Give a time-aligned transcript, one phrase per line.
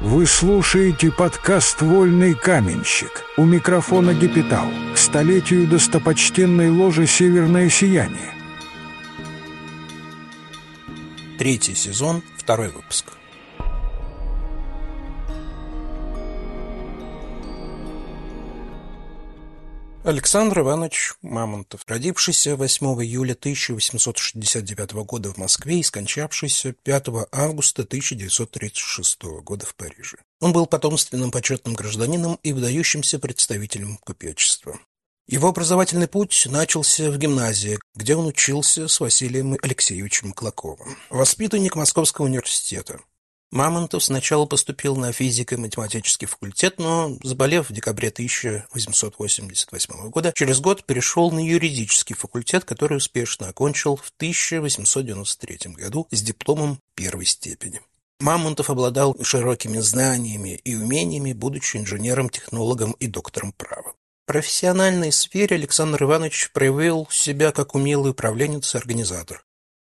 [0.00, 3.24] Вы слушаете подкаст «Вольный каменщик».
[3.36, 4.68] У микрофона Гепитал.
[4.94, 8.32] К столетию достопочтенной ложи «Северное сияние».
[11.36, 13.17] Третий сезон, второй выпуск.
[20.04, 29.22] Александр Иванович Мамонтов, родившийся 8 июля 1869 года в Москве и скончавшийся 5 августа 1936
[29.42, 30.18] года в Париже.
[30.40, 34.78] Он был потомственным почетным гражданином и выдающимся представителем купечества.
[35.26, 40.96] Его образовательный путь начался в гимназии, где он учился с Василием Алексеевичем Клоковым.
[41.10, 43.00] Воспитанник Московского университета.
[43.50, 51.30] Мамонтов сначала поступил на физико-математический факультет, но, заболев в декабре 1888 года, через год перешел
[51.30, 57.80] на юридический факультет, который успешно окончил в 1893 году с дипломом первой степени.
[58.20, 63.94] Мамонтов обладал широкими знаниями и умениями, будучи инженером-технологом и доктором права.
[64.24, 69.42] В профессиональной сфере Александр Иванович проявил себя как умелый управленец и организатор.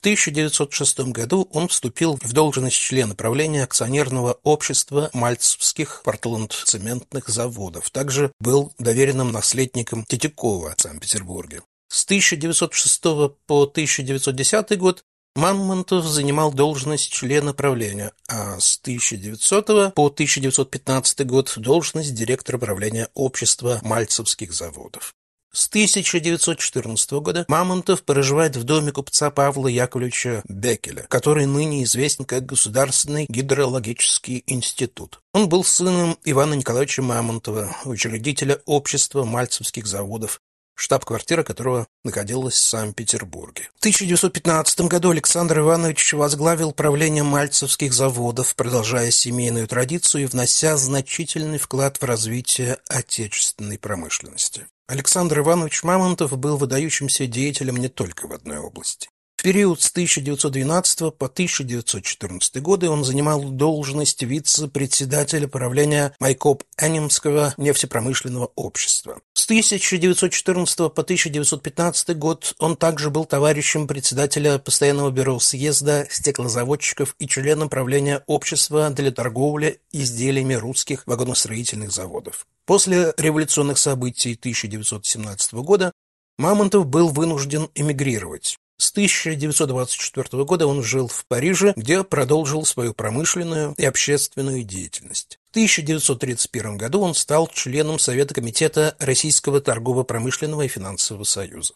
[0.00, 7.90] В 1906 году он вступил в должность члена правления акционерного общества Мальцевских портландцементных заводов.
[7.90, 11.60] Также был доверенным наследником Тетякова в Санкт-Петербурге.
[11.88, 13.02] С 1906
[13.46, 15.04] по 1910 год
[15.36, 23.80] Мамонтов занимал должность члена правления, а с 1900 по 1915 год должность директора правления общества
[23.82, 25.14] Мальцевских заводов.
[25.52, 32.46] С 1914 года Мамонтов проживает в доме купца Павла Яковлевича Бекеля, который ныне известен как
[32.46, 35.20] Государственный гидрологический институт.
[35.32, 40.40] Он был сыном Ивана Николаевича Мамонтова, учредителя общества мальцевских заводов,
[40.76, 43.68] штаб-квартира которого находилась в Санкт-Петербурге.
[43.74, 51.58] В 1915 году Александр Иванович возглавил правление мальцевских заводов, продолжая семейную традицию и внося значительный
[51.58, 54.66] вклад в развитие отечественной промышленности.
[54.90, 59.08] Александр Иванович Мамонтов был выдающимся деятелем не только в одной области.
[59.40, 69.22] В период с 1912 по 1914 годы он занимал должность вице-председателя правления Майкоп-Энимского нефтепромышленного общества.
[69.32, 77.26] С 1914 по 1915 год он также был товарищем председателя Постоянного бюро съезда стеклозаводчиков и
[77.26, 82.46] членом правления общества для торговли изделиями русских вагоностроительных заводов.
[82.66, 85.92] После революционных событий 1917 года
[86.36, 88.58] Мамонтов был вынужден эмигрировать.
[88.80, 95.38] С 1924 года он жил в Париже, где продолжил свою промышленную и общественную деятельность.
[95.48, 101.74] В 1931 году он стал членом Совета комитета Российского торгово-промышленного и финансового союза.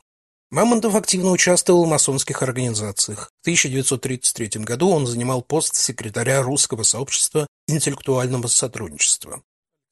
[0.50, 3.30] Мамонтов активно участвовал в масонских организациях.
[3.42, 9.42] В 1933 году он занимал пост секретаря Русского сообщества интеллектуального сотрудничества.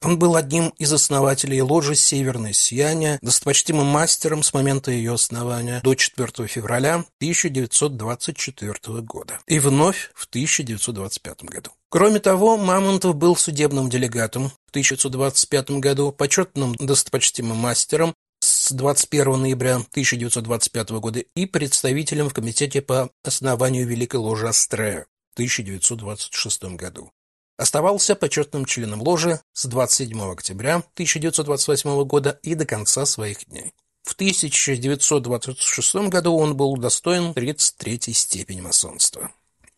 [0.02, 5.94] Он был одним из основателей ложи «Северное сияние», достопочтимым мастером с момента ее основания до
[5.94, 11.70] 4 февраля 1924 года и вновь в 1925 году.
[11.88, 19.76] Кроме того, Мамонтов был судебным делегатом в 1925 году, почетным достопочтимым мастером с 21 ноября
[19.76, 27.12] 1925 года и представителем в Комитете по основанию Великой Ложи Астрея в 1926 году.
[27.62, 33.72] Оставался почетным членом ложи с 27 октября 1928 года и до конца своих дней.
[34.02, 39.30] В 1926 году он был удостоен 33-й степени масонства.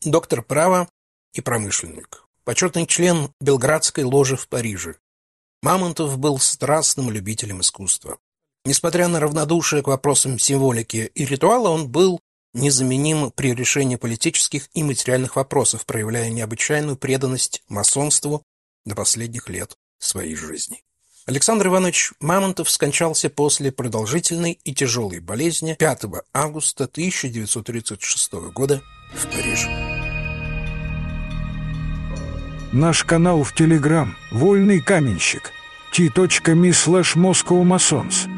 [0.03, 0.89] Доктор права
[1.35, 2.25] и промышленник.
[2.45, 4.97] Почетный член Белградской ложи в Париже.
[5.61, 8.17] Мамонтов был страстным любителем искусства.
[8.65, 12.19] Несмотря на равнодушие к вопросам символики и ритуала, он был
[12.55, 18.43] незаменим при решении политических и материальных вопросов, проявляя необычайную преданность масонству
[18.85, 20.83] до последних лет своей жизни.
[21.27, 28.83] Александр Иванович Мамонтов скончался после продолжительной и тяжелой болезни 5 августа 1936 года
[29.15, 29.69] в Париже.
[32.73, 35.53] Наш канал в Телеграм «Вольный каменщик»
[35.93, 38.34] t.me slash Moscow Masons